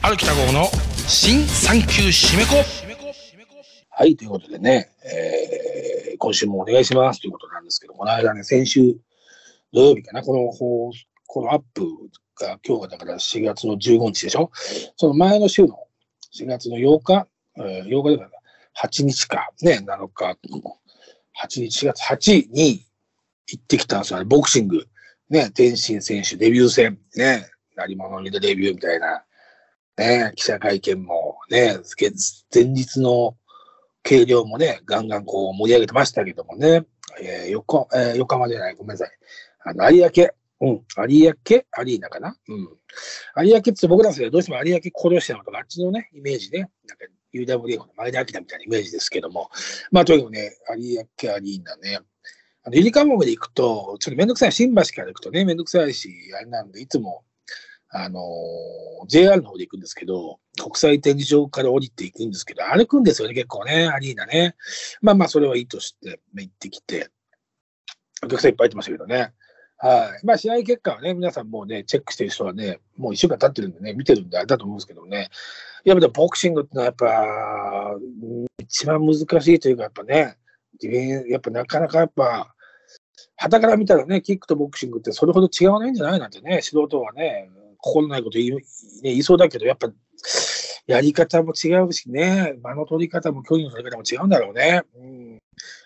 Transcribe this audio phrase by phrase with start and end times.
[0.00, 0.64] 春北郷の
[1.06, 2.56] 新産休締め子。
[3.90, 8.96] はい、ということでね、えー今週もお願いしますということなんですけど、この間ね、先週
[9.72, 10.92] 土曜日かな、この
[11.26, 11.82] このアップ
[12.38, 14.50] が今日がだから4月の15日でしょ？
[14.96, 15.86] その前の週の
[16.34, 17.26] 4月の8日、
[17.58, 20.38] えー8日だから8日か、ね、7日、
[21.44, 22.86] 8日、4月8日に
[23.48, 24.86] 行ってきたんですよ、ね、ボクシング。
[25.32, 29.24] ね、天心選手デビュー戦、ね、成物にでデビューみたいな、
[29.96, 31.78] ね、記者会見もね、
[32.54, 33.34] 前日の
[34.02, 36.84] 計量もね、ガンガンこう盛り上げてましたけどもね、
[37.18, 39.10] えー、横、えー、横浜じゃない、ごめんなさい。
[39.64, 40.28] あの、有明、
[40.60, 42.36] うん、有明アリーナかな？
[42.48, 42.68] うん。
[43.46, 49.48] 有明って僕らの世代どうしても有明殺しのとか、あっちのね、イメージね、なんか UWF の前田明みたいなイメージですけども、
[49.90, 52.00] まあ、とにかくね、有明アリーナね、
[52.64, 57.24] あの、ゆりかもめで行くと、ちょっとめんどくさい、新橋から行くとね、めんどくさいし、あれなんで、いつも、
[57.90, 64.54] あのー JR の方で行くんですけど、国際展示場から降りていくんですけど、歩くんですよね、結構ね、アリーナね。
[65.00, 67.10] まあまあ、それはいいとして、行ってきて、
[68.24, 69.32] お客さんいっぱい入ってましたけどね。
[69.78, 70.24] はい。
[70.24, 75.28] まあ、試合結果はね、皆さんもうね、チェックしてる人はね、もう一週間経ってるんでね、見てるんであれだと思うんですけどね。
[75.84, 77.96] やっぱボクシングってのはやっぱ、
[78.58, 79.22] 一番難し
[79.54, 80.36] いというか、やっぱね、
[80.80, 82.54] ディフェンやっぱなかなかやっぱ、
[83.36, 88.62] 旗から見たらね、キックとボクシングってそれほど違わないんじゃないなんてね、素人はね、心ないこと言い,、ね、
[89.02, 89.92] 言いそうだけど、やっぱ、
[90.86, 94.82] やり方も違うしね、間の取り方も距離の取り方も違うんだろうね。
[94.96, 95.38] うん、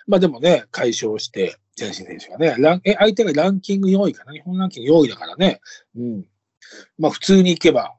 [0.06, 5.60] まあでもね、解消して、ジェ選手がね、ランえ相手がランキング4位かな、日本ランキング4位だからね、
[5.94, 6.26] うん、
[6.98, 7.94] まあ普通に行けば、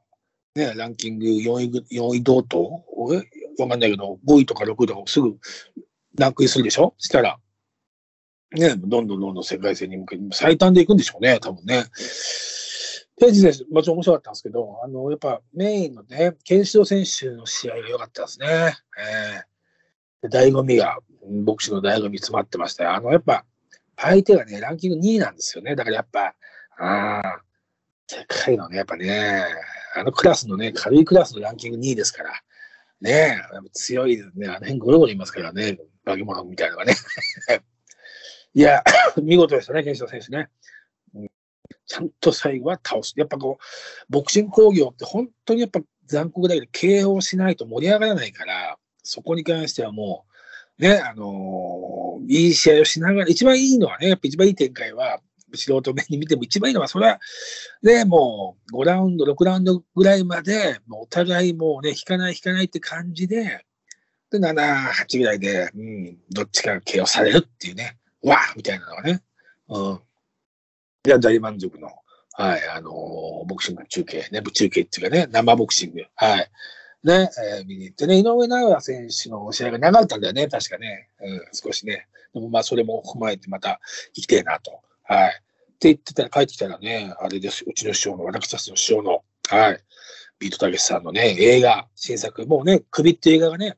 [0.56, 2.84] ね、ランキング4位、4位同等？
[3.58, 5.36] わかんないけど、5位とか6位とかすぐ
[6.18, 6.94] ランクインするでしょ？
[6.98, 7.38] したら、
[8.52, 11.84] ね、どんどんどんどん世界戦に向けて、最短で行くんでしょうね、多分ね。
[13.20, 18.46] ページ選手、もちろん面白かったんですけど、あの、やっぱメインのね、ケンシロウ選手の試合が良かったですね。
[20.22, 20.98] えー、醍醐味が、
[21.44, 22.94] ボクシングの醍醐味詰まってました。
[22.94, 23.44] あの、やっぱ、
[23.96, 25.74] 相手がね、ランキング2位なんですよね。
[25.74, 26.34] だからやっぱ、
[26.78, 27.42] ああ、
[28.06, 29.44] 世界のね、やっぱね、
[29.96, 32.30] あのクラスのね、軽いクラスのランキング2位ですから、
[33.00, 33.40] ね、
[33.72, 34.46] 強いですね。
[34.46, 35.78] あの辺ゴロゴロいますからね、
[36.08, 36.94] 化け物みたいなのがね。
[38.54, 38.82] いや、
[39.22, 40.48] 見事でしたね、ケンシロウ選手ね。
[41.86, 43.14] ちゃんと最後は倒す。
[43.16, 50.26] やっぱこう、ボクシング工業って本当にやっぱ残酷だけど、KO しないと盛り上がらないから、そこに関してはも
[50.78, 55.20] う、ね、あのーいい試合をしながら、一番いいのはね、やっぱ一番いい展開は、
[55.54, 57.20] 素人目に見ても一番いいのは、それは、
[57.82, 63.64] ね、もう5ラウンド、6ラウンドぐらいまで、もうお互いもうね、引かない引かないって感じで、
[64.30, 69.22] で、7、8ぐらいで、うん、どっちかが KO されるっていうね、わーみたいなのがね、
[69.68, 70.00] うん。
[71.06, 71.88] いや、大満足の、
[72.34, 76.50] はい、あのーボクシング中継、ね、中継っていうかね、生ボクシング、はい。
[77.04, 81.08] ね、えー見に行ってね、井上尚弥選手の試合が流れたんだよね、確かね。
[81.20, 82.06] うん、少しね。
[82.34, 83.80] でもまあ、それも踏まえてまた
[84.14, 84.80] 行きたいなと。
[85.04, 85.30] はい。
[85.30, 89.80] って言ってたら、帰ってきたらね、あれです、うちの師匠の、私たちの師匠の、はい。
[90.38, 93.76] ビートたけしさんのね、映画、新作、もうね、首っていう映画がね、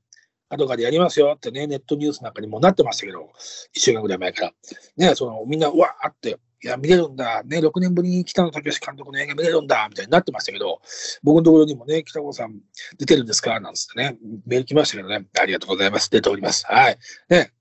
[0.51, 3.31] 後からやりますよってね、ネットニュースなんかにもなってましたけど、
[3.73, 4.53] 一週間ぐらい前から。
[4.97, 10.83] ね、その、みんな、わーって、いや、見れるんだ、ね、6年ぶりに北野武監督の映画見れるんだ、みたいになってましたけど、
[11.23, 12.61] 僕のところにもね、北野さん
[12.99, 13.59] 出てるんですか？
[13.61, 16.11] なんつってね、メール来ましたけどね、ありがとうございます。
[16.11, 16.67] 出ております。
[16.67, 16.99] はい。
[17.31, 17.53] ね、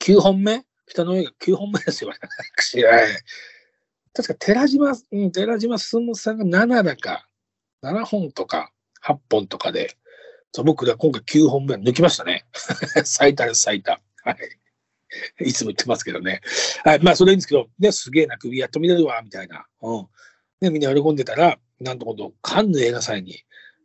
[0.00, 0.64] 9本目？
[0.86, 2.10] 北の映画9本目ですよ、
[2.56, 2.82] 私。
[2.82, 3.06] はい。
[4.12, 7.28] 確か寺島、うん、寺島進さんが7だか、
[7.82, 8.72] 7本とか
[9.04, 9.96] 8本とかで、
[10.54, 12.46] そう僕ら今回9本目抜きましたね。
[13.04, 14.00] 最多です、最多。
[14.22, 14.36] は
[15.40, 15.48] い。
[15.48, 16.42] いつも言ってますけどね。
[16.84, 17.02] はい。
[17.02, 19.66] まあ、それいいんですけど、ね、すげえな、首やっと見れるわ、みたいな。
[19.82, 20.06] うん。
[20.60, 23.36] ね、みんな喜んでたら、なんと今度、カンヌ映画祭に、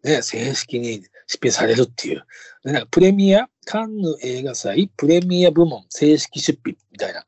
[0.03, 2.23] ね、正式に出品されるっていう。
[2.63, 7.25] でなんかプレミア、カンヌ映画祭、プレミア部門、正式出品みたいな。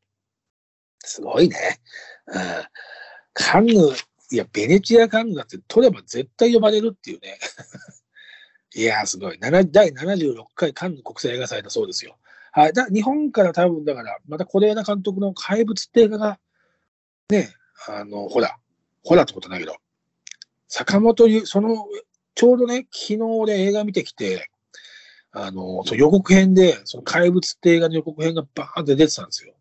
[0.99, 1.81] すごいね。
[2.27, 2.41] うん。
[3.33, 3.73] カンヌ、
[4.33, 7.39] いや、ベネチアカンヌだって取れば絶対呼ばれるっていうね。
[8.73, 9.39] いやー、すごい。
[9.39, 12.17] 第76回カンヌ国際映画祭だそうですよ。
[12.53, 12.73] はい。
[12.73, 16.39] だ日本から多分、だから、また是枝監督の怪物って映画が、
[17.29, 17.49] ね、
[17.87, 18.57] あの、ほら、
[19.03, 19.75] ほらってことないけど、
[20.67, 21.85] 坂本ゆ、その、
[22.33, 24.49] ちょうどね、昨日俺映画見てきて、
[25.31, 29.53] あの、その予告編で、その怪物って映画の予告編がバーンって出てたんですよ。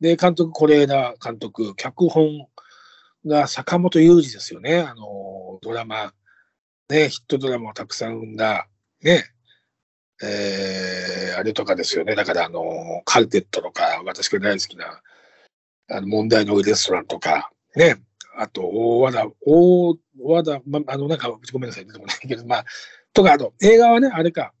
[0.00, 2.46] で、監督、是枝監督、脚本
[3.24, 4.80] が坂本雄二ですよね。
[4.80, 6.12] あの、ドラマ、
[6.88, 8.68] ね、ヒットドラマをたくさん生んだ、
[9.02, 9.24] ね、
[10.22, 12.14] えー、あれとかですよね。
[12.14, 15.02] だから、あの、カルテットとか、私が大好きな、
[15.88, 17.96] あの、問題の多いレストランとか、ね、
[18.36, 22.64] あと、大和田、大和田、ま、あの、なんか、ごめんなさい、出てこないけど、まあ、
[23.12, 24.52] とか、あと、映画はね、あれか、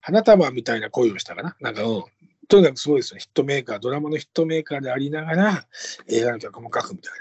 [0.00, 1.56] 花束みたいな恋をしたかな。
[1.60, 2.04] なんか、うん。
[2.48, 3.18] とにかくすごいですよ。
[3.18, 5.66] ヒットメーカー、ドラマのヒットメーカーでありながら、
[6.08, 7.12] 映画の曲も書くみたい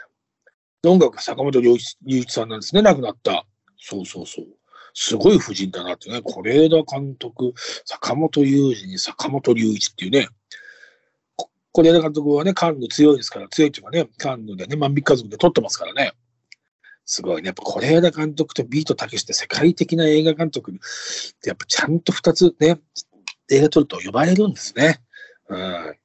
[0.83, 0.89] な。
[0.91, 3.45] 音楽が坂本龍一龍一さんなんですね、亡くなった。
[3.85, 4.45] そうそうそう。
[4.93, 6.21] すごい夫人だなってね。
[6.21, 7.53] 是枝監督、
[7.83, 10.29] 坂本雄二に坂本龍一っていうね。
[11.73, 16.13] 是枝監督はね、カンヌ強いですから、強いっていうかね、カンヌでね、万引き家族で撮ってますからね。
[17.03, 17.47] すごいね。
[17.47, 20.75] やっぱ是枝監督とビートたけしって世界的な映画監督っ
[21.41, 22.79] て、やっぱちゃんと二つね、
[23.51, 25.01] 映画撮ると呼ばれるんですね。
[25.49, 25.95] うん。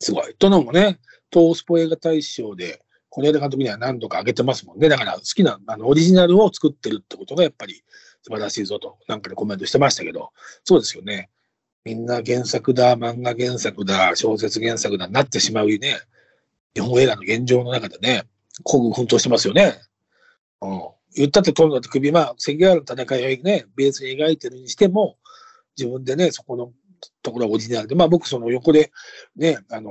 [0.00, 0.34] すごい。
[0.34, 0.98] とのもね、
[1.32, 2.83] 東スポ映画大賞で、
[3.16, 4.88] 是枝監督には何度か挙げてますもんね。
[4.88, 7.82] だから好きなあのオリジナルを作ってるってことがやっぱり
[8.22, 10.30] 素晴らしいぞと、なんかでコメントしてましたけど、
[10.64, 11.30] そうですよね。
[11.84, 15.98] みんな原作だ、漫画原作だ、小説原作だ、なってしまうね、
[16.74, 18.24] 日本映画の現状の中でね、
[18.62, 19.74] 孤軍奮闘してますよね。
[20.62, 20.80] うん。
[21.14, 25.18] 言ったってトンだって首、まあ、関ヶ原の戦いをね、ベースに描いてるにしても、
[25.76, 26.72] 自分でね、そこの
[27.22, 28.90] ところはオリジナルで、まあ僕その横で
[29.36, 29.90] ね、あの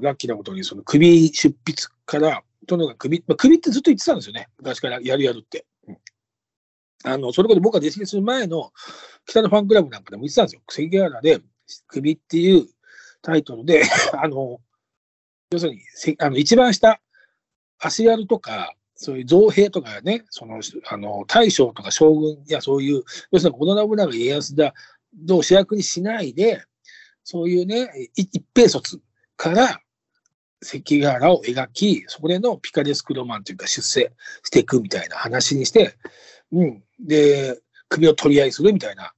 [0.00, 4.48] ーラッキーなことにその首出筆から、とにかく首、まあ、首ってずっと言ってたんですよね。
[4.58, 5.66] 昔からやるやるって。
[5.88, 5.98] うん
[7.04, 8.72] あの、それこそ僕が弟子入りする前の
[9.26, 10.62] 北のファンクラブなんかでも言ってたんですよ。
[10.68, 11.40] 関ヶ原で
[11.88, 12.66] 首っていう
[13.22, 13.82] タイトルで、
[14.16, 14.60] あの、
[15.50, 17.00] 要するに、せあの一番下、
[17.78, 24.74] 足軽とか、そういう造兵とかね、その、あの、大将とか将軍やそういう、要するに織田信長家康だ、
[25.30, 26.62] を主役にしないで、
[27.24, 29.00] そういうね、い一平卒
[29.36, 29.80] から
[30.62, 34.12] 関ヶ原を描き、そこでのピカレスクロマンというか出世
[34.44, 35.94] していくみたいな話にして、
[36.52, 36.82] うん。
[37.00, 39.12] で、首を取り合いするみたいな、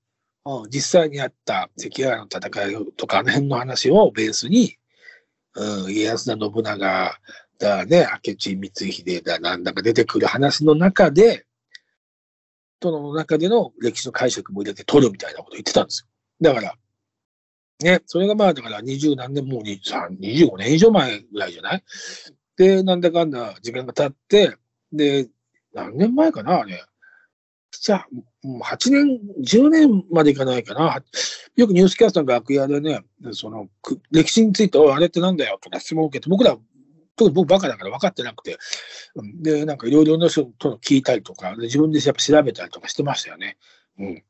[0.45, 4.77] うん、実際にあった関ヶ原の戦いとか、あの辺の話をベースに、
[5.55, 7.19] うん、家康だ、信長
[7.59, 11.47] だね、明智光秀だ、なんだか出てくる話の中で、
[12.81, 16.09] との中での歴史の解釈も入れて取るみたいなことを言ってたんですよ。
[16.41, 16.75] だから、
[17.83, 21.83] ね、それがまあ、だから二十何年、もう23 25年以上前ぐらいじゃない？
[22.57, 24.57] で、なんだかんだ時間が経って、
[24.93, 25.29] で、
[25.73, 26.85] 何年前かな、あれ。
[27.73, 28.09] じゃあ、
[28.63, 31.03] 8年、10年までいかないかな。
[31.57, 33.01] よくニュースキャスターの楽屋でね、
[33.33, 33.69] その、
[34.13, 35.59] 歴史について、あれってなんだよ？
[35.61, 36.57] とか質問を受けて、僕ら、
[37.17, 38.59] 特に僕バカだから分かってなくて、
[39.43, 43.57] で、なんかいろいろな人との聞いたりとか、自分でやっぱ調べたりとかしてましたよね。
[43.99, 44.25] うん。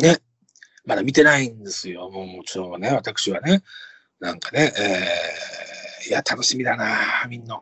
[0.00, 0.18] ね。
[0.84, 2.10] まだ見てないんですよ。
[2.10, 3.62] もうもちろんね、私はね。
[4.20, 7.60] なんかね、えー、いや、楽しみだな、みんな。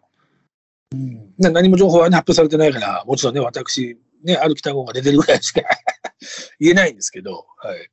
[0.92, 5.62] うん、何も情報は、ね、発表されてないから、もちろんね、私、ね、ある北郷が出てるぐらいしか
[6.60, 7.90] 言えないんですけど、はい。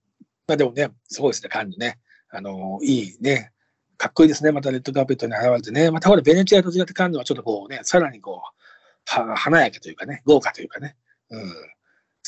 [0.48, 2.00] まあでもね、すごいですね、カンヌね。
[2.32, 3.52] あのいいね、
[3.98, 5.90] かっこいいですね、またレッドカーペットに現れてね。
[5.92, 10.96] またほら、ベネチアと違ってカンヌはちょっとこうね、さらにこう、は華やかというかね、豪華というかね。
[11.32, 11.54] うん。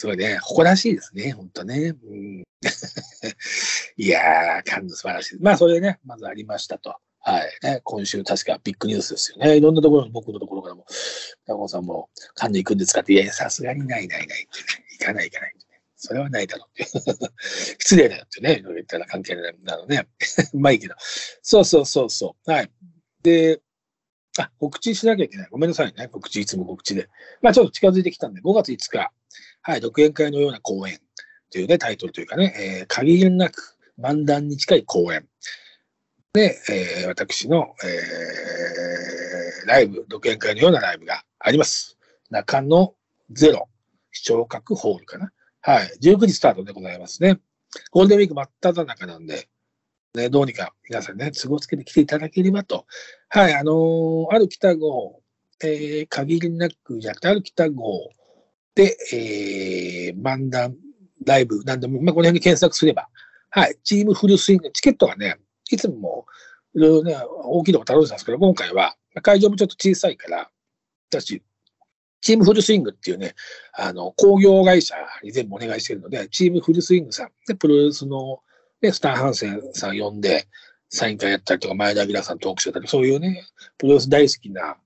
[0.02, 1.94] すごいね、誇らしいですね、本当ね。
[2.04, 2.40] うん、
[3.98, 5.38] いやー、カンヌ素晴らしい。
[5.40, 6.96] まあ、それでね、まずありましたと。
[7.20, 7.52] はい。
[7.62, 9.58] ね、今週確かビッグニュースですよね。
[9.58, 10.88] いろんなところ僕のところからも、
[11.46, 15.82] 高尾さんもカンヌ行くんですかって、いや、さすがにないないないって、ね、行かない行かないって、ね。
[15.98, 16.92] それはないだろうって。
[17.78, 20.08] 失礼だよってね、いろいろ言ったら関係ないなのね。
[20.56, 20.96] まあいいけど。
[21.44, 22.52] そうそうそうそう。
[22.52, 22.72] はい。
[23.22, 23.62] で、
[24.40, 25.48] あ、告知しなきゃいけない。
[25.52, 26.08] ごめんなさいね。
[26.08, 27.08] 告知、いつも告知で。
[27.42, 29.12] まあちょっと近づいてきたんで、5月5日、
[29.64, 31.00] はい、独演会のような公演
[31.52, 35.28] というね、タイトルというかね、えー、限りなく漫談に近い公演。
[36.34, 41.98] で、えー、私の、えー、ライブ、独演会のようなライブがあります。
[42.30, 42.96] 中野
[43.32, 43.68] ゼロ
[44.12, 45.32] 視聴覚ホールかな。
[45.62, 45.92] はい。
[46.02, 47.40] 19時スタートでございますね。
[47.92, 49.48] ゴールデンウィーク真っ只中なんで、
[50.16, 52.86] ね、どうにか皆さんね、都合つけて来ていただければと。
[53.30, 55.22] はい、あのー、ある北号、
[55.64, 58.10] えー、限りなくじゃなくて、ある北号
[58.76, 60.76] で、えー、漫談、
[61.26, 63.10] ライブ、なんでも、まあ、この辺に検索すれば、
[63.50, 65.38] はい、チームフルスイング、チケットがね、
[65.70, 66.26] いつも、
[66.74, 70.50] いろいろね、大きいとこ頼んでたんですけど、今回は、会場もちょっと小さいから、
[71.10, 71.44] 私、
[72.22, 73.36] チームフルスイングっていうね、
[73.74, 78.40] あの、工業会社に全部お願いしてるので、チームフルスイングさん、で、プロレスの、
[78.82, 80.48] ね、スターハンセンさん呼んで、
[80.90, 83.44] サイン会やったりとか、前田明さんトークしてたり、そういうね、
[83.78, 84.78] プロレス大好きな、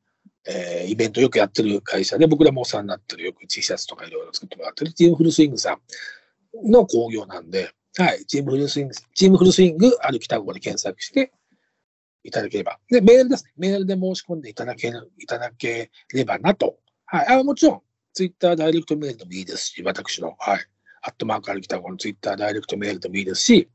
[0.47, 5.77] えー、イベントよくやってる会社で、僕らもお世話になってる、よく T シャツとかいろいろ作ってもらってる、チームフルスイングさ
[6.63, 11.31] んの工業なんで、はい、チームフルスイング、チームフルスイング、ある北郷で検索して
[12.23, 12.79] いただければ。
[12.89, 13.51] で、メールですね。
[13.57, 16.77] メールで申し込んでいただけいただければなと。
[17.05, 17.39] はい。
[17.39, 17.81] あ、もちろん、
[18.13, 20.59] ツイッターダイレクトメールでもいいですし、私の、はい。
[21.03, 23.69] アットマークある北郷のツイッターダイレクトメールでもいいですし、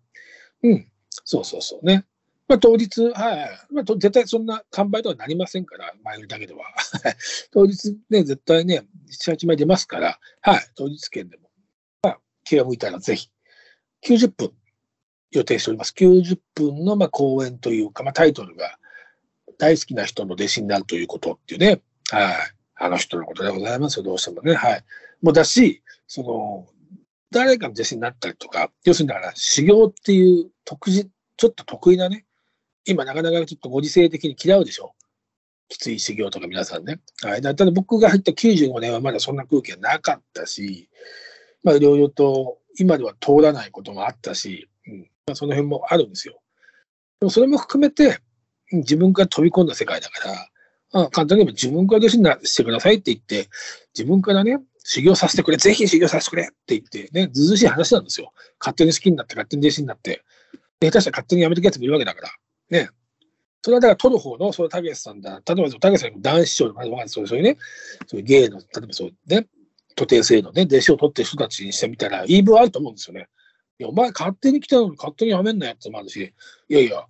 [0.62, 0.86] うん。
[1.24, 2.04] そうそうそうね。
[2.50, 3.48] まあ、当日、はい。
[3.72, 6.64] まあ、絶対そんな完売とはなりませんから、前売りだけでは。
[7.52, 10.60] 当日ね、絶対ね、7、8枚出ますから、はい。
[10.74, 11.48] 当日券でも。
[12.02, 13.30] まあ、気が向いたらぜひ。
[14.02, 14.52] 90分
[15.30, 15.94] 予定しております。
[15.96, 18.80] 90分のまあ講演というか、まあ、タイトルが、
[19.56, 22.34] 大好きな人の弟子になるということっていうね、はい。
[22.74, 24.54] あの人のことでございますよ、どうしてもね。
[24.54, 24.84] はい。
[25.22, 26.66] もうだし、その、
[27.30, 32.26] 誰かの弟子になったりとか、要するにだから修行っていう特殊、ちょっと得意なね、
[32.86, 34.94] 今なかなかちょっとご時世的に嫌うでしょ。
[35.68, 37.00] きつい修行とか皆さんね。
[37.22, 37.42] はい。
[37.42, 40.88] だただ僕が入った95年はまだそんな空気はなかったし、
[41.62, 46.40] まあいろいろと今では通らないこともあったし、うんまあ、その辺もあるんですよ。
[47.20, 48.18] でもそれも含めて、
[48.72, 53.48] 自分から飛び込んだ世界だから、あ簡単に言えば自分から弟子にしてくださいって言って、
[53.94, 58.32] 自分からね、修行させてくれ、ぜひ修行させてくれって言って、ね、ずずしい話なんですよ。
[58.58, 60.24] 勝手に好きになって、勝手に弟子になって、
[60.80, 62.30] 下手したら勝手にやめてくやつもいるわけだから。
[62.70, 62.88] ね。
[63.62, 67.58] それはだから取る方の、そのたけしさんだ、例えばたけしさんも男子長とか、そういうね、
[68.06, 69.46] そういう芸の、例えばそうね、
[69.96, 73.28] 徒弟制のね、弟子を取ってる人たちにしてみたら、言い分あると思うんですよね。
[73.78, 76.32] いや、お前勝手に来たのに勝手にやめんなよってもあるし、
[76.68, 77.04] いやいや、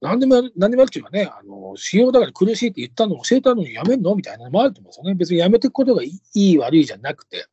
[0.00, 4.14] 何でもやる、何でもやるっていうかね、あの、使用だから苦しいって言ったの教えたのにやめんの？
[4.16, 5.14] みたいなのもあると思うんですよね。
[5.14, 7.46] 別にやめていくことがいい悪いじゃなくて。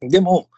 [0.00, 0.48] うん、でも、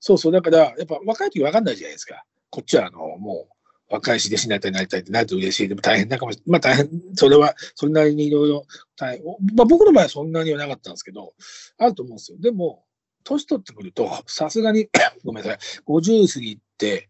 [0.00, 2.24] そうそう、だから、やっぱ若い時分かんないじゃないですか。
[2.50, 3.55] こっちは、あの、もう、
[3.88, 5.68] 若いし弟子になりたいなりたいってなると嬉しい。
[5.68, 6.50] でも大変だかもしれない。
[6.50, 8.66] まあ大変、それは、それなりにいろいろ
[8.96, 9.24] 大変。
[9.54, 11.34] まあ僕の場合はそんなにはなかったんですけど、
[11.78, 12.38] あると思うんですよ。
[12.40, 12.84] でも、
[13.22, 14.88] 年取ってくると、さすがに
[15.24, 17.08] ごめんなさい、50過ぎて、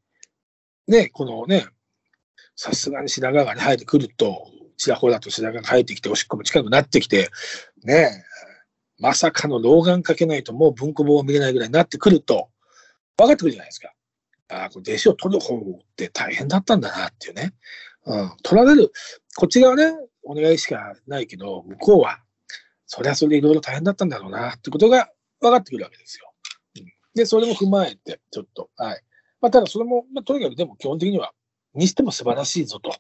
[0.87, 1.67] ね、このね、
[2.57, 7.31] さすがに白髪が、ね、生えてくると、ちらほらと白髪が生えてきて、おしっこも近くなってきて、
[7.85, 8.25] ね、
[8.99, 12.49] まさかの老眼かけないともう文庫本を見れないぐらいになってくると、
[13.17, 13.93] 分かってくるじゃないですか。
[14.49, 15.63] あ、これ弟子を取る方っ
[15.97, 17.53] て大変だったんだなっていうね。
[18.07, 18.93] うん、取られる、
[19.37, 22.21] こっち側ね、お願いしかないけど、向こうは、
[22.87, 25.11] そりゃそれでいろいろ大変だったんだろうなってことが
[25.41, 26.33] 分かってくるわけですよ。
[26.77, 26.85] うん、
[27.15, 29.03] で、それも踏まえて、ちょっと、はい。
[29.41, 31.33] まあ、ただそれも、まあ、とにかくでも基本的には、
[31.75, 32.95] にしても素晴らしいぞと。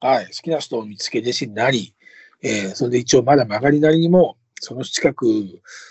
[0.00, 0.26] はい。
[0.26, 1.94] 好きな人を見つけ弟子になり、
[2.42, 5.26] えー、それで一応まだ曲がりなりにも、その近く、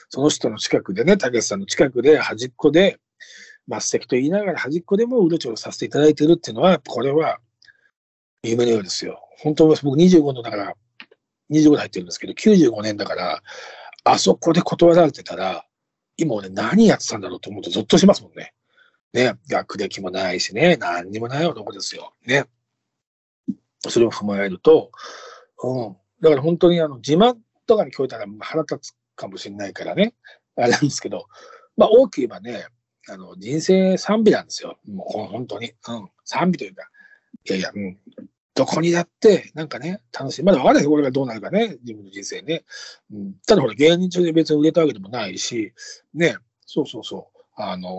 [0.10, 3.00] その人の近くでね、たけしさんの近くで端っこで、
[3.72, 7.40] 末席と言いながら端っこでもうろちょろさせていただいてるっていうのは、これは
[8.44, 9.22] 夢のようですよ。
[9.40, 10.76] 本当は僕25のだから、
[11.52, 13.42] 25で入ってるんですけど、95年だから、
[14.04, 15.66] あそこで断られてたら、
[16.18, 18.54] 今俺何やってたんだろうと思うとゾッとしますもんね。
[19.14, 22.14] ね、学歴もないしね、何にもない男ですよ。
[22.26, 22.46] ね。
[23.80, 24.92] それを踏まえると、
[25.64, 25.98] うん。
[26.22, 27.36] だから本当にあの、自慢
[27.66, 30.14] とかに聞こえたら腹立つかもしれないからね、
[30.56, 31.26] あれなんですけど、
[31.78, 32.66] まあ大きく言えばね、
[33.10, 34.78] あの、人生賛美なんですよ。
[34.88, 35.74] もう本当に。
[35.88, 36.10] うん。
[36.24, 36.90] 賛美というか、
[37.50, 37.98] いやいや、うん。
[38.54, 40.44] どこにだって、なんかね、楽しい。
[40.44, 42.64] まだ分かんないですこれがどうなるかね、自分の人生ね。
[43.12, 45.74] うん、ただほら、芸人中で別に売れたわけでもないし、
[46.14, 47.42] ね、そうそうそう。
[47.56, 47.90] あの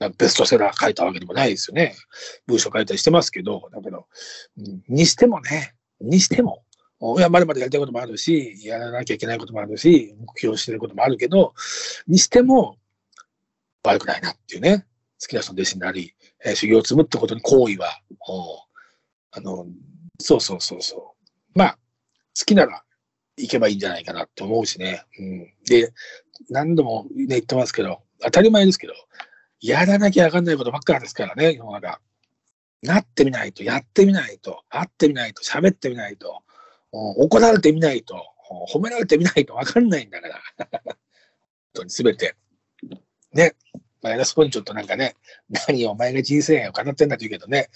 [0.00, 1.94] ー、ベストセラー書いたわけでもないですよね。
[2.46, 4.06] 文章書いたりしてますけど、だけど、
[4.58, 6.64] うん、にしてもね、にしても、
[7.18, 11.54] いや、まだまだやりたいこともあるし、やらなきゃいけないこともあるし、目標してることもあるけど、
[12.06, 12.78] にしても、
[13.84, 14.86] 悪くないなっていうね、
[15.20, 18.00] 好きな人の弟子になり、えー、修行を積むってことに行為は、
[19.32, 19.66] あの、
[20.20, 21.14] そうそうそうそ
[21.54, 21.58] う。
[21.58, 21.78] まあ、
[22.38, 22.82] 好きなら
[23.36, 25.04] 行けばいいんじゃないかなって思うしね。
[25.18, 25.92] うん、で、
[26.50, 28.94] 何度もね、言ってますけど、当たり前ですけど、
[29.60, 32.00] やらなきゃわかんないことばっかりですからね、世の中。
[32.82, 36.42] なってみないと、やってみないと、会ってみないと、喋ってみないと、
[36.90, 38.16] 怒られてみないと、
[38.72, 40.40] 褒められてみないとわかんないんだから。
[40.82, 40.96] 本
[41.74, 42.34] 当にすべて。
[43.34, 43.54] ね。
[44.02, 45.14] まあ、偉そうにちょっとなんかね、
[45.68, 47.68] 何お前が人生を語ってんだと言うけどね、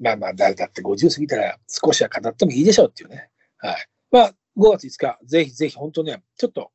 [0.00, 3.28] まあまあ、誰だって50過ぎたら少しは語ってもいいでしょうっていうね。
[3.58, 3.88] はい。
[4.10, 6.70] まあ、5月5日、ぜひぜひ本当ね、ちょっと、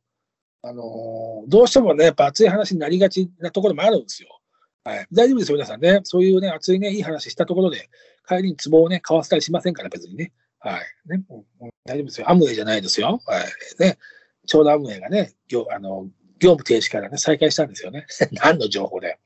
[0.62, 4.39] あのー、どうしてもね、やっぱ熱い話になりがちなところもあるんですよ。
[4.84, 5.08] はい。
[5.12, 6.01] 大丈夫ですよ、皆さんね。
[6.03, 7.89] そういうね、熱いね、いい話したところで、
[8.27, 10.32] 帰りに壺をね、買わせたりしませんから、別にね。
[10.60, 11.10] はい。
[11.10, 11.44] ね、う、
[11.86, 12.30] 大丈夫ですよ。
[12.30, 13.20] アムウェイじゃないですよ。
[13.25, 13.46] はい。
[13.80, 13.98] ね。
[14.46, 15.34] ちょうどアムウェイがね、
[15.72, 16.08] あの、
[16.43, 18.05] 業務停止からね、再開したんですよね。
[18.33, 19.17] 何の情報だよ。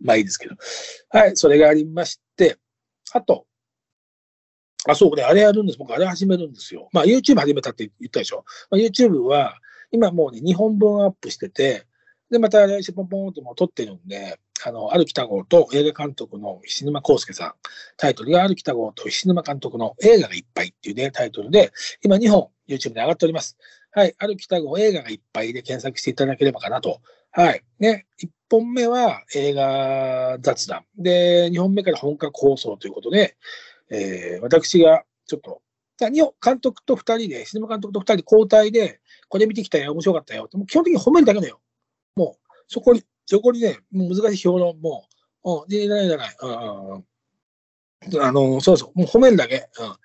[0.00, 0.56] まあいいですけど。
[1.10, 2.58] はい、それがありまして、
[3.12, 3.46] あと、
[4.86, 5.78] あ、そうね、あれやるんです。
[5.78, 6.88] 僕、あれ始めるんですよ。
[6.92, 8.44] まあ YouTube 始めたって言ったでしょ。
[8.70, 9.56] まあ、YouTube は、
[9.92, 11.86] 今もうね、2本分アップしてて、
[12.30, 17.52] で、また来週ポンポンってもう撮ってるんで、あの、ある北郷と映画監督の石沼康介さん、
[17.96, 21.72] タイトルがある北郷と石沼監督の映画がいっぱいっていうね、タイトルで、
[22.02, 23.56] 今2本 YouTube で上がっております。
[23.94, 27.62] はい、ある北郷映画がいっぱいで検索していただければかなと、はい。
[27.78, 30.84] ね、1本目は映画雑談。
[30.96, 33.36] で、2本目から本格放送ということで、
[33.90, 35.62] えー、私がちょっと、
[35.98, 40.48] 日本監督と2人で、シネマ監督と2人交代で、これ見てきたよ、面白かったよ。
[40.54, 41.60] もう基本的に褒めるだけだよ。
[42.16, 45.06] もう、そこに、そこにね、もう難しい評論も、
[45.44, 46.36] うん、で、ないじゃない。
[46.40, 47.04] うん
[48.20, 49.68] あの、そうそう、もう褒めるだけ。
[49.78, 49.96] うん。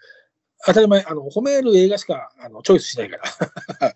[0.66, 3.96] 当たり前、あの、褒める映画しか、あの、チョイスしないから。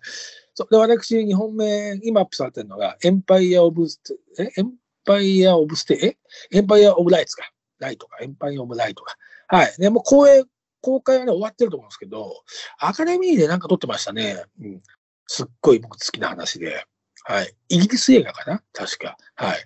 [0.54, 0.68] そう。
[0.70, 4.52] で、私、2本目、今アップされてるのが、エンパイア・オブ・ステ、え？
[4.56, 6.18] エンパイア・オブ・ステ、
[6.52, 6.56] え？
[6.56, 7.50] エンパイア・オブ・ライツか。
[7.78, 8.18] ライトか。
[8.22, 9.16] エンパイア・オブ・ライトか。
[9.48, 9.74] はい。
[9.78, 10.44] で、もう公演、
[10.80, 12.42] 公開はね、終わってると思うんですけど、
[12.78, 14.44] アカデミーでなんか撮ってましたね。
[14.60, 14.82] うん。
[15.26, 16.86] すっごい僕好きな話で。
[17.24, 17.54] はい。
[17.68, 18.62] イギリス映画かな？
[18.72, 19.16] 確か。
[19.34, 19.64] はい。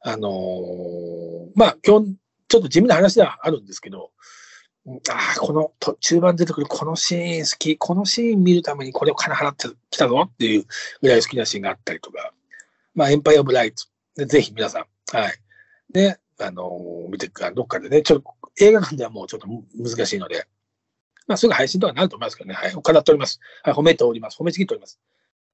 [0.00, 2.16] あのー、まあ、今日、
[2.48, 4.12] ちょっと地味な話ではあるんですけど、
[5.08, 10.64] ああ、この中盤出てくるこのシーン好き、このシーン見るためにこれを金払ってきたぞっていう
[11.02, 12.32] ぐらい好きなシーンがあったりとか、
[12.94, 13.84] まあ、エンパイア・オブ・ライト。
[14.26, 15.34] ぜひ皆さん、はい。
[15.92, 20.46] ね、あのー、見てく、どっかでね、ちょっと映画館ではもうちょっと難しいので、
[21.26, 22.72] まあ、すぐ配信とかになると思いますけどね、はい。
[22.72, 23.40] 行っております。
[23.64, 24.38] はい、褒めております。
[24.40, 25.00] 褒めちぎっております。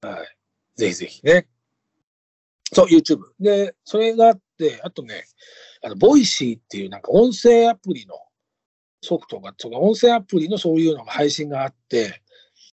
[0.01, 0.37] はい。
[0.75, 1.47] ぜひぜひね。
[2.71, 3.21] そう、YouTube。
[3.39, 5.25] で、それがあって、あとね、
[5.83, 8.15] あの、 Voicy っていうなんか音声アプリの
[9.03, 12.21] ソフトが、その音声アプリのそういうのが配信があって、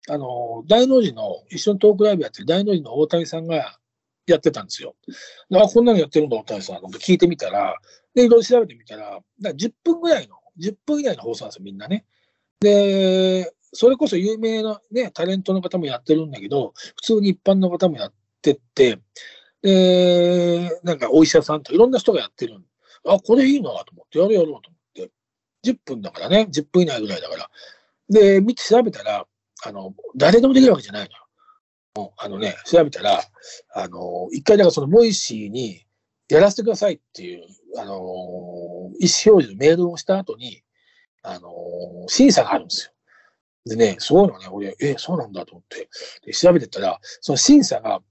[0.08, 3.78] あの、ダイノジの、一緒にトークライブやってるダイノジの大谷さんが
[4.26, 4.96] やってたんですよ。
[5.52, 6.80] あ、こんなのやってるんだ、大谷さん。
[6.80, 7.76] と聞いてみたら、
[8.14, 12.06] で、いろいろ調べてみたら、だ10分ぐらいの、10分以内の放送なんですよ、みんなね。
[12.60, 18.98] で、それこそ有名なね、タレントの方もやってるんだけど、普通に一般の方もやってって、
[19.62, 22.62] で、なんかお医者さんといろんな人がやってる。
[23.06, 24.83] あ、これいいなと思って、やるやろうと思って
[25.64, 27.50] 10分だからね、10分以内ぐらいだから。
[28.08, 29.26] で、見て調べたら、
[29.64, 32.12] あの、誰でもできるわけじゃないのよ。
[32.18, 33.22] あのね、調べたら、
[33.74, 35.86] あの、一回だからその Voicy に
[36.28, 37.46] やらせてくださいっていう、
[37.78, 38.00] あの、意思
[38.90, 40.62] 表示のメールをした後に、
[41.22, 41.50] あの、
[42.08, 42.92] 審査があるんですよ。
[43.66, 45.88] でね、そういのね、俺、え、そうなんだと思って、
[46.26, 48.02] で調べてたら、その審査が、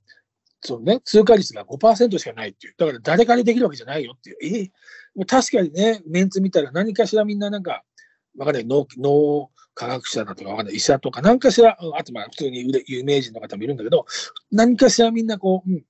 [0.66, 2.76] そのね、通過率が5%しかないっていう。
[2.78, 4.72] だから誰かにできるわけじゃないよっていう。
[5.18, 5.26] え？
[5.26, 7.84] 確かにね、メンツ見たら何かしらみんななんか、
[8.38, 14.06] わかんない、脳、脳科学者だとかわかんない、医者とか、何かしら、あとまあ普通に有名人の方もいるんだけど、
[14.52, 15.84] 何かしらみんなこう、うん、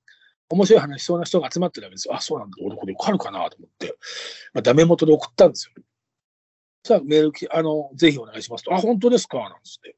[0.50, 2.16] 面白い話しそうな人が集まってるわけですよ。
[2.16, 3.96] あ、そうなんだ、俺これわかるかなと思って、
[4.54, 5.84] まあ、ダメ元で送ったんですよ。
[6.86, 9.38] さあ、メールあの、ぜひお願いしますと、あ、本当ですか？
[9.38, 9.96] なんつって。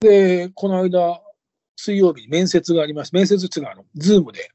[0.00, 1.22] で、この間、
[1.78, 3.14] 水曜日に面接があります。
[3.14, 4.50] 面接っていうのは、あの、 Zoom で、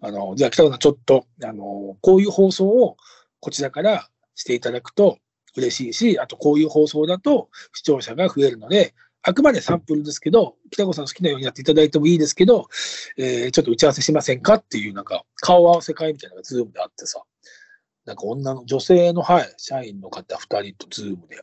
[0.00, 2.96] あの、じゃあ北郷さんちょっと、あの、こういう放送を
[3.40, 5.18] こちらからしていただくと
[5.56, 12.68] 嬉しいし、あとこういう放送だと視聴者が増えるので、あくまでサンプルですけど、北郷さん好きなようにやっていただいてもいいですけど、
[13.18, 17.20] えー、ちょっと打ち合わせしませんかっていう、なんか、顔合わせ会みたいなのが Zoom であってさ、
[18.06, 21.42] なんか女の、女性の、はい、社員の方2人とズームで。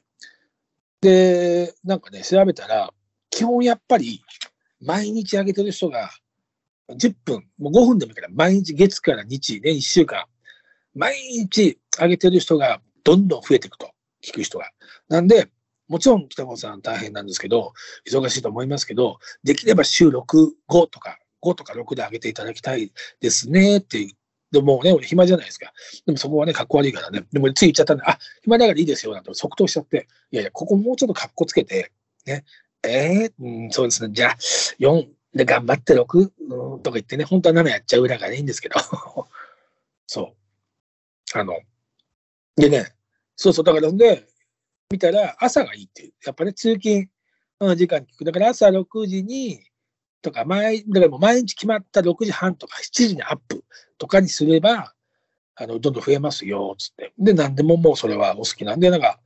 [1.02, 2.94] で、なんかね、調べたら、
[3.30, 4.24] 基本やっぱり、
[4.82, 6.12] 毎日上げてる人が、
[6.90, 10.26] 10分、もう5分でもいいから、毎日月から日で1週間、
[10.96, 13.92] 毎日上げてる人がどんどん増えていくと、
[14.24, 14.70] 聞く人が。
[15.10, 15.50] なんで、
[15.88, 17.74] もちろん北郷さん大変なんですけど、
[18.10, 24.10] 忙しいと思いますけど、できれば週6、5とか、5とか6で上げていただきたいですねって
[24.52, 25.74] でもね、俺暇じゃないですか。
[26.06, 27.24] でもそこはね、格好悪いからね。
[27.32, 31.92] でもつい言っちゃったんで、あ、暇だからいいですよ、なんて即答しちゃって、いやいや、ここもうちょっと格好つけて、
[32.26, 32.46] ね、
[32.88, 34.38] えー、うん、そうですね、じゃあ、
[34.80, 38.76] 4で頑張って6、うん、とか言ってね、本当は7やっちゃう裏がいいんですけど、
[40.08, 40.36] そ
[41.36, 41.40] う。
[41.40, 41.60] あの、
[42.56, 42.94] でね、
[43.36, 44.28] そうそう、だからんで、
[44.90, 46.14] 見たら朝がいいっていう。
[46.26, 47.10] やっぱね、通勤
[47.60, 48.26] の時間聞く。
[48.26, 49.62] だから朝6時に、
[50.22, 53.64] とか、毎、だからもう毎日決まった6時半とか7時にアップ
[53.98, 54.94] とかにすれば、
[55.56, 57.14] あの、どんどん増えますよ、つって。
[57.18, 59.20] で、何でももうそれはお好きなんで、なんか、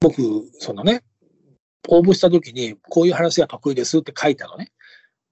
[0.00, 1.02] 僕、そのね、
[1.88, 4.72] 応募した時に、こういう話が得意ですって書いたのね。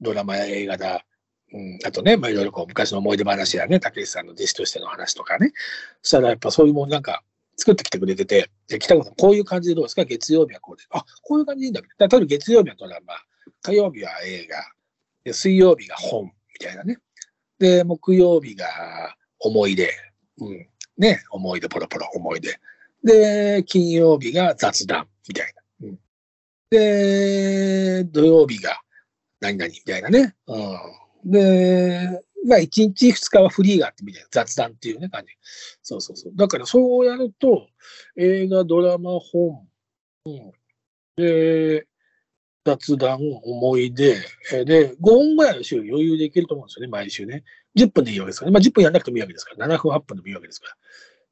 [0.01, 1.05] ドラマや映画だ、
[1.53, 5.53] うん、あとね、まあ、いろいろこう昔の思い出話やね、竹内さんの弟子としての話とかね。
[6.03, 7.23] そしたらやっぱそういうもんなんか
[7.57, 10.05] 作ってきてくれてて、で、北川さん、こういう感じでどうですか？
[10.05, 10.85] 月曜日はこうで。
[10.91, 12.07] あ、こういう感じでいいんだけど。
[12.07, 13.15] 例えば月曜日はドラマ、
[13.63, 14.57] 火曜日は映画、
[15.25, 16.31] で水曜日が本、み
[16.61, 16.99] たいなね。
[17.59, 18.67] で、木曜日が
[19.41, 19.91] 思い出、
[20.39, 20.69] うん。
[20.97, 22.61] ね、思い出、ポロポロ、思い出。
[23.03, 25.63] で、金曜日が雑談、みたいな。
[26.71, 28.81] で、土曜日が
[29.41, 30.35] 何々、みたいなね。
[30.47, 30.79] うん
[31.25, 35.33] で、まあ、1日2日はフリーがあってみたいな、雑談っていうね、感じ。
[35.83, 36.33] そうそうそう。
[36.37, 37.67] だから、そうやると、
[38.17, 39.67] 映画、ドラマ、本、
[40.27, 40.53] うん。
[41.17, 41.87] で、
[42.65, 44.15] 雑談、思い出、
[44.65, 47.43] で、5分ぐらいの週余裕でいけると思うんですよね、毎週ね。
[47.77, 48.55] 10分でいいわけですからね。
[48.55, 50.77] まあ10分やんなくてもいいわけですから、7分、8分でもいいわけですから。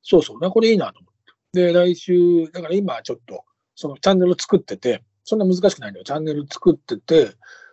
[0.03, 0.51] そうそう。
[0.51, 1.15] これいいなと思っ
[1.53, 1.73] て。
[1.73, 3.45] で、来週、だから今ちょっと、
[3.75, 6.05] そのチャンネル作ってて、そんな難しくないんだよ。
[6.05, 7.33] チャンネル作ってて、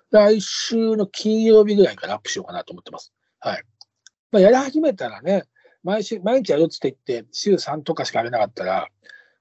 [0.09, 3.13] 来週の金曜日ぐらいからアップしようかなと思ってます。
[3.39, 3.63] はい。
[4.31, 5.43] まあ、やり始めたらね、
[5.83, 8.89] 毎週、毎日やるって言って、週3とかしかやれなかったら、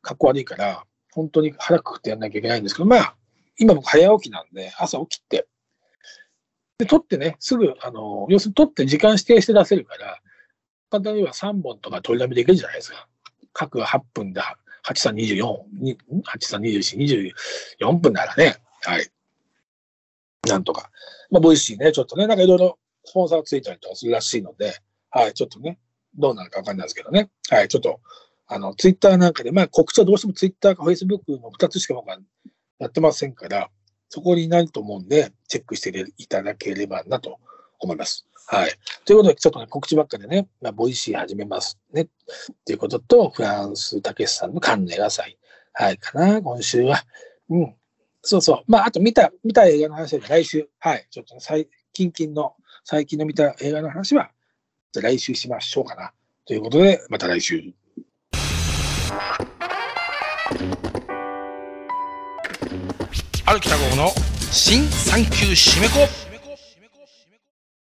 [0.03, 3.17] かっこ悪いから、本当に腹くくってやんなきゃいけないんですけど、まあ、
[3.59, 5.47] 今僕早起きなんで、朝起きて、
[6.77, 10.19] で、撮ってね、すぐ、あの、要するに撮って時間指定して出せるから、
[10.91, 13.09] 簡単に言えば3本とか取りだめできるじゃないですか。
[13.55, 14.43] 各8分で、
[14.85, 15.59] 8324、
[16.25, 17.35] 8324、
[17.81, 19.09] 24分ならね、はい。
[20.49, 20.91] なんとか。
[21.31, 24.75] まあ、 Voicy ね、ちょっとね、なんかいろいろスポンサーついたりとかするらしいので、
[25.11, 25.79] はい、ちょっとね、
[26.17, 27.31] どうなるかわかんないですけどね。
[27.49, 28.01] はい、ちょっと、
[28.49, 32.19] あの、ツイッターなんかで、まあ告知はどうしてもツイッターかフェイスブックの2つしか僕は
[32.79, 33.71] やってませんから、
[34.09, 37.39] そこになると思うんで、チェックしていただければなと
[37.81, 38.27] 思います。
[38.47, 38.73] はい。
[39.05, 42.03] ということで、ちょっとね、告知ばっかでね、まあ、 Voicy 始めますね。
[42.03, 42.07] っ
[42.65, 45.39] ていうことと、フランス、たけしさんのカンヌ映画祭。
[45.73, 47.03] はい、かな、今週は。
[47.49, 47.75] うん。
[48.23, 48.63] そうそう。
[48.67, 50.69] まあ、あと見た、見た映画の話は来週。
[50.79, 51.07] はい。
[51.11, 54.31] ちょっと、ね、最近々の、最近の見た映画の話は、
[54.93, 56.13] じゃ来週しましょうかな。
[56.45, 57.73] ということで、また来週。
[63.45, 64.09] 歩きた号の
[64.51, 66.32] 新産休締め子